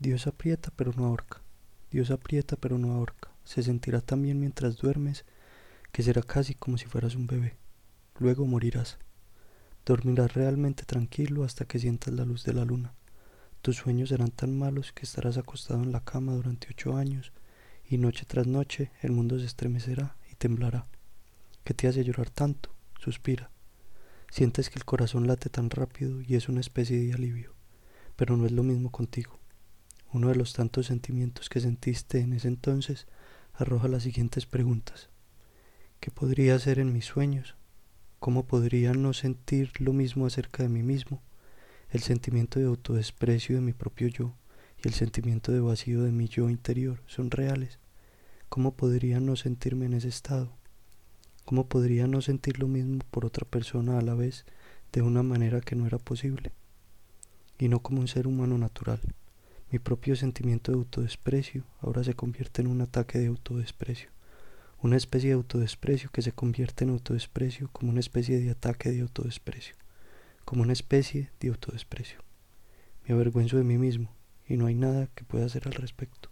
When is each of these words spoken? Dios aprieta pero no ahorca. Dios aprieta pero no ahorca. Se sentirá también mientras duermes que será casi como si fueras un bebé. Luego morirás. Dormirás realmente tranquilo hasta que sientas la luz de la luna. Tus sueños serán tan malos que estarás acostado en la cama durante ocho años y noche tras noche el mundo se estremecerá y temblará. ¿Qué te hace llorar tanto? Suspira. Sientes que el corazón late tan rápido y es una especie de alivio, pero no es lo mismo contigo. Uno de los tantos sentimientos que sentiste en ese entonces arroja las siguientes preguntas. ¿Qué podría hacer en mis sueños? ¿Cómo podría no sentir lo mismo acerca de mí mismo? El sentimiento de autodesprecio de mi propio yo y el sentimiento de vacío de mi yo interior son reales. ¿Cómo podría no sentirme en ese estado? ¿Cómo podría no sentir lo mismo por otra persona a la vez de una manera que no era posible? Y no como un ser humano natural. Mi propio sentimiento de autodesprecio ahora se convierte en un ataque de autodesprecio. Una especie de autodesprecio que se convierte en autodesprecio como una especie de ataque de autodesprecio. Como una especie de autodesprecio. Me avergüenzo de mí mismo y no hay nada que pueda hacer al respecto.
Dios 0.00 0.28
aprieta 0.28 0.70
pero 0.76 0.92
no 0.92 1.06
ahorca. 1.06 1.42
Dios 1.90 2.12
aprieta 2.12 2.54
pero 2.56 2.78
no 2.78 2.92
ahorca. 2.92 3.30
Se 3.44 3.64
sentirá 3.64 4.00
también 4.00 4.38
mientras 4.38 4.76
duermes 4.76 5.24
que 5.90 6.04
será 6.04 6.22
casi 6.22 6.54
como 6.54 6.78
si 6.78 6.86
fueras 6.86 7.16
un 7.16 7.26
bebé. 7.26 7.56
Luego 8.20 8.46
morirás. 8.46 8.98
Dormirás 9.84 10.34
realmente 10.34 10.84
tranquilo 10.84 11.42
hasta 11.42 11.64
que 11.64 11.80
sientas 11.80 12.14
la 12.14 12.24
luz 12.24 12.44
de 12.44 12.52
la 12.52 12.64
luna. 12.64 12.94
Tus 13.60 13.76
sueños 13.76 14.10
serán 14.10 14.30
tan 14.30 14.56
malos 14.56 14.92
que 14.92 15.04
estarás 15.04 15.36
acostado 15.36 15.82
en 15.82 15.90
la 15.90 16.04
cama 16.04 16.34
durante 16.34 16.68
ocho 16.70 16.96
años 16.96 17.32
y 17.88 17.98
noche 17.98 18.24
tras 18.24 18.46
noche 18.46 18.92
el 19.02 19.10
mundo 19.10 19.38
se 19.38 19.46
estremecerá 19.46 20.16
y 20.30 20.36
temblará. 20.36 20.86
¿Qué 21.64 21.74
te 21.74 21.88
hace 21.88 22.04
llorar 22.04 22.30
tanto? 22.30 22.72
Suspira. 23.00 23.50
Sientes 24.30 24.70
que 24.70 24.78
el 24.78 24.84
corazón 24.84 25.26
late 25.26 25.48
tan 25.48 25.70
rápido 25.70 26.20
y 26.20 26.36
es 26.36 26.48
una 26.48 26.60
especie 26.60 26.98
de 26.98 27.14
alivio, 27.14 27.54
pero 28.14 28.36
no 28.36 28.46
es 28.46 28.52
lo 28.52 28.62
mismo 28.62 28.92
contigo. 28.92 29.37
Uno 30.10 30.28
de 30.28 30.36
los 30.36 30.54
tantos 30.54 30.86
sentimientos 30.86 31.50
que 31.50 31.60
sentiste 31.60 32.20
en 32.20 32.32
ese 32.32 32.48
entonces 32.48 33.06
arroja 33.52 33.88
las 33.88 34.04
siguientes 34.04 34.46
preguntas. 34.46 35.10
¿Qué 36.00 36.10
podría 36.10 36.54
hacer 36.54 36.78
en 36.78 36.94
mis 36.94 37.04
sueños? 37.04 37.56
¿Cómo 38.18 38.46
podría 38.46 38.94
no 38.94 39.12
sentir 39.12 39.70
lo 39.80 39.92
mismo 39.92 40.24
acerca 40.24 40.62
de 40.62 40.70
mí 40.70 40.82
mismo? 40.82 41.20
El 41.90 42.00
sentimiento 42.00 42.58
de 42.58 42.66
autodesprecio 42.66 43.56
de 43.56 43.60
mi 43.60 43.74
propio 43.74 44.08
yo 44.08 44.34
y 44.82 44.88
el 44.88 44.94
sentimiento 44.94 45.52
de 45.52 45.60
vacío 45.60 46.02
de 46.02 46.12
mi 46.12 46.26
yo 46.26 46.48
interior 46.48 47.02
son 47.06 47.30
reales. 47.30 47.78
¿Cómo 48.48 48.76
podría 48.76 49.20
no 49.20 49.36
sentirme 49.36 49.86
en 49.86 49.92
ese 49.92 50.08
estado? 50.08 50.56
¿Cómo 51.44 51.68
podría 51.68 52.06
no 52.06 52.22
sentir 52.22 52.58
lo 52.60 52.68
mismo 52.68 53.00
por 53.10 53.26
otra 53.26 53.44
persona 53.44 53.98
a 53.98 54.02
la 54.02 54.14
vez 54.14 54.46
de 54.92 55.02
una 55.02 55.22
manera 55.22 55.60
que 55.60 55.76
no 55.76 55.86
era 55.86 55.98
posible? 55.98 56.52
Y 57.58 57.68
no 57.68 57.80
como 57.80 58.00
un 58.00 58.08
ser 58.08 58.26
humano 58.26 58.56
natural. 58.56 59.00
Mi 59.70 59.78
propio 59.78 60.16
sentimiento 60.16 60.72
de 60.72 60.78
autodesprecio 60.78 61.62
ahora 61.80 62.02
se 62.02 62.14
convierte 62.14 62.62
en 62.62 62.68
un 62.68 62.80
ataque 62.80 63.18
de 63.18 63.26
autodesprecio. 63.26 64.08
Una 64.80 64.96
especie 64.96 65.28
de 65.28 65.34
autodesprecio 65.34 66.08
que 66.10 66.22
se 66.22 66.32
convierte 66.32 66.84
en 66.84 66.90
autodesprecio 66.90 67.68
como 67.72 67.90
una 67.90 68.00
especie 68.00 68.38
de 68.38 68.50
ataque 68.50 68.90
de 68.90 69.02
autodesprecio. 69.02 69.74
Como 70.46 70.62
una 70.62 70.72
especie 70.72 71.30
de 71.40 71.48
autodesprecio. 71.48 72.20
Me 73.06 73.14
avergüenzo 73.14 73.58
de 73.58 73.64
mí 73.64 73.76
mismo 73.76 74.14
y 74.46 74.56
no 74.56 74.66
hay 74.66 74.74
nada 74.74 75.08
que 75.08 75.24
pueda 75.24 75.44
hacer 75.44 75.66
al 75.66 75.74
respecto. 75.74 76.30